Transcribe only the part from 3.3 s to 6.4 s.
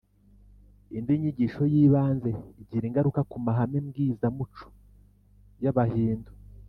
mahame mbwirizamuco y’abahindu